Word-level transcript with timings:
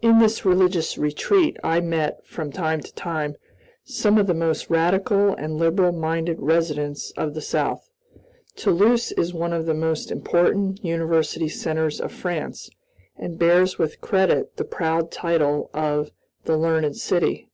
In 0.00 0.20
this 0.20 0.46
religious 0.46 0.96
retreat 0.96 1.58
I 1.62 1.80
met, 1.80 2.26
from 2.26 2.50
time 2.50 2.80
to 2.80 2.94
time, 2.94 3.36
some 3.84 4.16
of 4.16 4.26
the 4.26 4.32
most 4.32 4.70
radical 4.70 5.34
and 5.34 5.58
liberal 5.58 5.92
minded 5.92 6.38
residents 6.40 7.10
of 7.10 7.34
the 7.34 7.42
South. 7.42 7.86
Toulouse 8.56 9.12
is 9.12 9.34
one 9.34 9.52
of 9.52 9.66
the 9.66 9.74
most 9.74 10.10
important 10.10 10.82
university 10.82 11.50
centers 11.50 12.00
of 12.00 12.10
France, 12.10 12.70
and 13.18 13.38
bears 13.38 13.78
with 13.78 14.00
credit 14.00 14.56
the 14.56 14.64
proud 14.64 15.10
title 15.12 15.68
of 15.74 16.10
"the 16.46 16.56
learned 16.56 16.96
city." 16.96 17.50